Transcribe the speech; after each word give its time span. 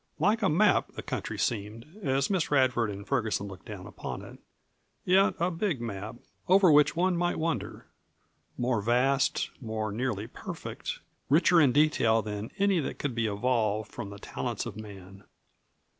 Like 0.17 0.41
a 0.41 0.49
map 0.49 0.93
the 0.93 1.03
country 1.03 1.37
seemed 1.37 1.85
as 2.01 2.27
Miss 2.31 2.49
Radford 2.49 2.89
and 2.89 3.07
Ferguson 3.07 3.47
looked 3.47 3.67
down 3.67 3.85
upon 3.85 4.23
it, 4.23 4.39
yet 5.05 5.35
a 5.39 5.51
big 5.51 5.79
map, 5.79 6.15
over 6.49 6.71
which 6.71 6.95
one 6.95 7.15
might 7.15 7.37
wonder; 7.37 7.85
more 8.57 8.81
vast, 8.81 9.51
more 9.61 9.91
nearly 9.91 10.25
perfect, 10.25 11.01
richer 11.29 11.61
in 11.61 11.71
detail 11.71 12.23
than 12.23 12.49
any 12.57 12.79
that 12.79 12.97
could 12.97 13.13
be 13.13 13.27
evolved 13.27 13.91
from 13.91 14.09
the 14.09 14.17
talents 14.17 14.65
of 14.65 14.75
man. 14.75 15.23